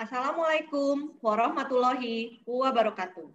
[0.00, 3.28] Assalamualaikum warahmatullahi wabarakatuh.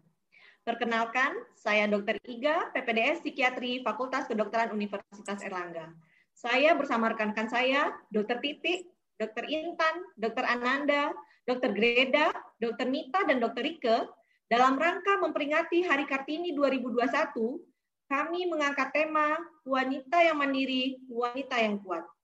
[0.66, 2.18] Perkenalkan, saya Dr.
[2.26, 5.94] Iga, PPDS Psikiatri Fakultas Kedokteran Universitas Erlangga.
[6.34, 8.42] Saya bersama rekan-rekan saya, Dr.
[8.42, 8.90] Titik,
[9.22, 9.46] Dr.
[9.46, 10.42] Intan, Dr.
[10.42, 11.14] Ananda,
[11.46, 11.70] Dr.
[11.70, 12.90] Greda, Dr.
[12.90, 13.62] Mita, dan Dr.
[13.62, 14.10] Rike,
[14.50, 17.62] dalam rangka memperingati Hari Kartini 2021,
[18.10, 19.38] kami mengangkat tema
[19.70, 22.15] Wanita yang Mandiri, Wanita yang Kuat.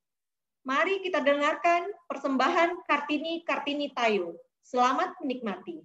[0.61, 4.37] Mari kita dengarkan persembahan Kartini Kartini Tayo.
[4.61, 5.81] Selamat menikmati.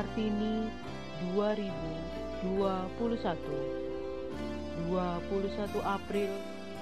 [0.00, 0.64] Kartini
[1.36, 3.36] 2021 21
[5.84, 6.32] April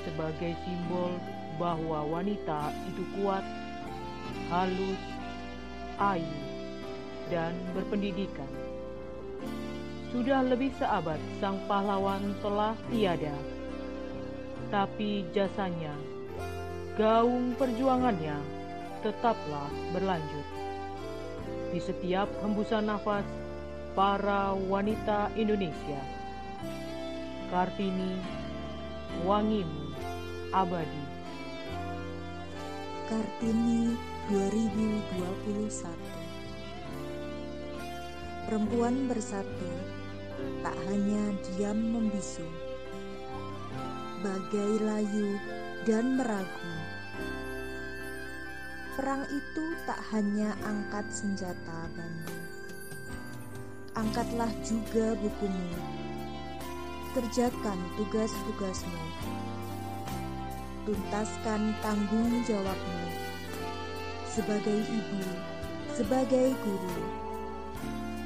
[0.07, 1.19] Sebagai simbol
[1.59, 3.43] bahwa wanita itu kuat,
[4.47, 5.03] halus,
[5.99, 6.52] ayu,
[7.33, 8.45] dan berpendidikan.
[10.13, 13.33] Sudah lebih seabad sang pahlawan telah tiada,
[14.69, 15.97] tapi jasanya,
[16.93, 18.37] gaung perjuangannya
[19.01, 20.45] tetaplah berlanjut.
[21.73, 23.25] Di setiap hembusan nafas
[23.97, 25.97] para wanita Indonesia,
[27.49, 28.21] Kartini,
[29.25, 29.97] wangimu
[30.53, 31.05] abadi.
[33.09, 33.97] Kartini
[34.29, 36.22] 2021
[38.53, 39.65] Perempuan bersatu
[40.61, 42.45] tak hanya diam membisu,
[44.21, 45.41] bagai layu
[45.89, 46.73] dan meragu.
[48.93, 52.37] Perang itu tak hanya angkat senjata bandu.
[53.97, 55.73] Angkatlah juga bukumu.
[57.17, 59.01] Kerjakan tugas-tugasmu.
[60.85, 63.01] Tuntaskan tanggung jawabmu.
[64.29, 65.25] Sebagai ibu,
[65.97, 67.22] sebagai guru,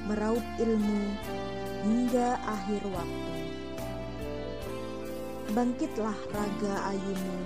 [0.08, 1.02] meraup ilmu
[1.84, 3.32] hingga akhir waktu.
[5.48, 7.38] Bangkitlah raga ayumu,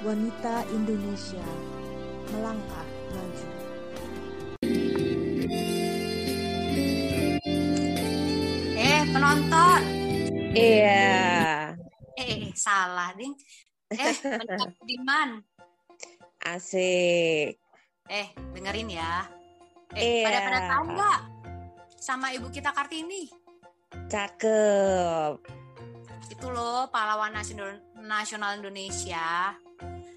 [0.00, 1.44] wanita Indonesia
[2.32, 3.48] melangkah maju.
[8.72, 9.80] Eh, penonton.
[10.52, 11.72] Iya.
[12.18, 13.32] Eh, salah, Ding.
[13.88, 15.30] Eh, penonton Diman.
[16.42, 17.56] Asik.
[18.10, 19.24] Eh, dengerin ya.
[19.94, 20.46] Eh, pada Iya.
[20.48, 21.18] pada tahu nggak
[22.02, 23.30] sama ibu kita Kartini?
[24.10, 25.38] Cakep.
[26.34, 29.54] Itu loh pahlawan nasional, nasional Indonesia.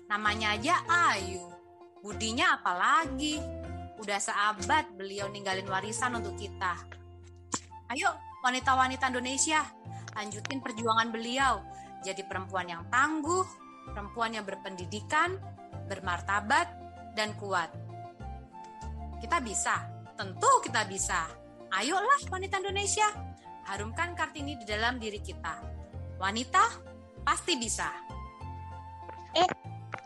[0.10, 0.82] Namanya aja
[1.14, 1.46] Ayu.
[2.02, 3.38] Budinya apalagi?
[4.02, 6.74] Udah seabad beliau ninggalin warisan untuk kita.
[7.94, 8.10] Ayo
[8.42, 9.62] wanita-wanita Indonesia,
[10.18, 11.62] lanjutin perjuangan beliau.
[12.02, 13.46] Jadi perempuan yang tangguh,
[13.94, 15.38] perempuan yang berpendidikan,
[15.86, 16.66] bermartabat,
[17.14, 17.70] dan kuat.
[19.22, 19.86] Kita bisa,
[20.18, 21.45] tentu kita bisa.
[21.74, 23.10] Ayolah wanita Indonesia,
[23.66, 25.58] harumkan Kartini di dalam diri kita.
[26.22, 26.64] Wanita
[27.26, 27.90] pasti bisa.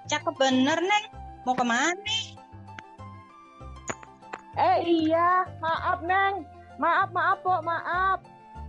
[0.09, 1.06] Cakep bener, Neng.
[1.46, 1.94] Mau ke mana?
[4.58, 6.50] Eh iya, maaf Neng.
[6.81, 8.19] Maaf, maaf Pok, maaf.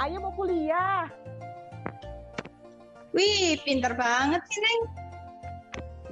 [0.05, 1.09] Ayo mau kuliah.
[3.17, 4.81] Wih, pinter banget sih, Neng.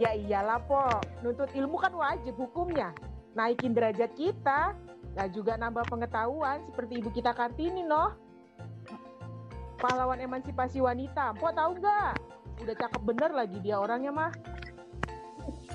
[0.00, 2.96] Ya iyalah Pok, nuntut ilmu kan wajib hukumnya.
[3.36, 4.72] Naikin derajat kita.
[5.18, 8.14] Nah juga nambah pengetahuan seperti ibu kita Kartini noh.
[9.82, 11.34] Pahlawan emansipasi wanita.
[11.34, 12.12] Pok tahu nggak?
[12.62, 14.30] Udah cakep bener lagi dia orangnya mah.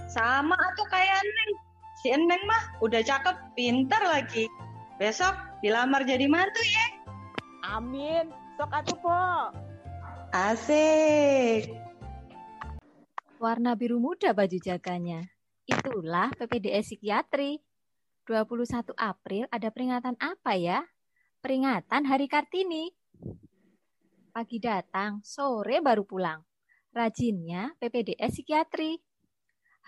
[0.08, 1.52] Sama atau kayak Neng.
[2.00, 4.48] Si Neng mah udah cakep, pinter lagi.
[4.96, 6.88] Besok dilamar jadi mantu ya.
[7.76, 8.32] Amin.
[8.56, 9.48] Sok atuh Pok.
[10.32, 11.68] Asik.
[13.44, 15.28] warna biru muda baju jaganya.
[15.68, 17.60] Itulah PPDS Psikiatri.
[18.24, 20.88] 21 April ada peringatan apa ya?
[21.44, 22.88] Peringatan Hari Kartini.
[24.32, 26.40] Pagi datang, sore baru pulang.
[26.96, 28.96] Rajinnya PPDS Psikiatri.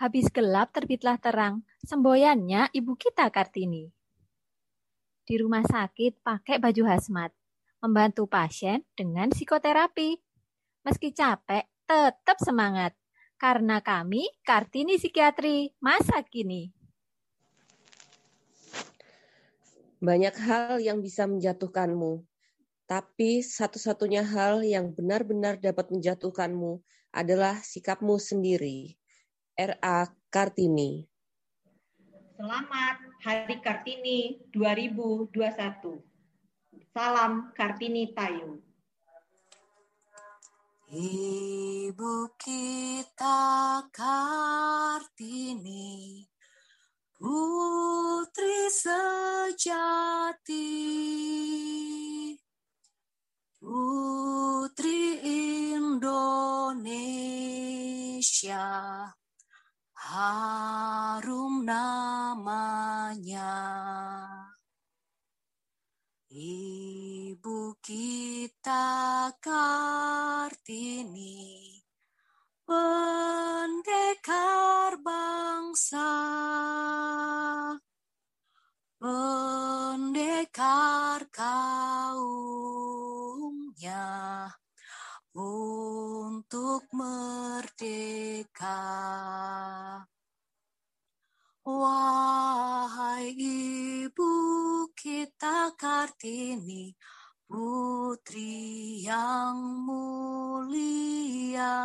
[0.03, 3.87] Habis gelap terbitlah terang, semboyannya ibu kita Kartini.
[5.23, 7.31] Di rumah sakit pakai baju hazmat,
[7.79, 10.19] membantu pasien dengan psikoterapi.
[10.83, 12.91] Meski capek, tetap semangat
[13.35, 16.74] Karena kami Kartini Psikiatri masa kini.
[20.03, 22.23] Banyak hal yang bisa menjatuhkanmu,
[22.85, 26.83] tapi satu-satunya hal yang benar-benar dapat menjatuhkanmu
[27.15, 28.99] adalah sikapmu sendiri.
[29.55, 30.11] R.A.
[30.27, 31.07] Kartini
[32.35, 36.03] Selamat Hari Kartini 2021.
[36.91, 38.59] Salam Kartini Tayu.
[40.91, 41.44] Ibu
[68.65, 70.57] kita Kartini,
[72.65, 74.17] pendekar
[75.05, 76.09] bangsa,
[78.97, 80.09] pendekar
[81.29, 82.49] kaumnya
[85.37, 88.81] untuk merdeka.
[91.69, 94.33] Wahai ibu
[94.97, 96.97] kita Kartini,
[97.45, 101.77] putri yang mulia.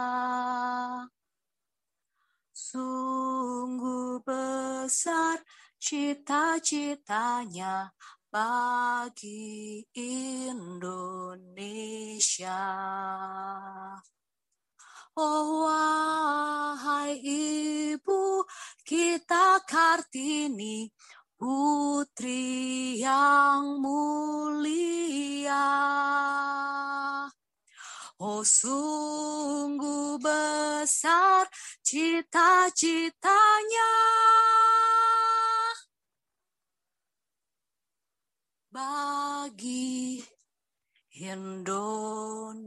[2.52, 5.40] Sungguh besar
[5.80, 7.92] cita-citanya
[8.30, 12.60] bagi Indonesia.
[15.18, 18.46] Oh wahai ibu
[18.86, 20.86] kita Kartini,
[21.34, 24.09] putri yang mulia.
[28.60, 31.48] Sungguh besar
[31.80, 33.16] cita-citanya
[38.68, 40.20] bagi
[41.16, 42.60] Indonesia.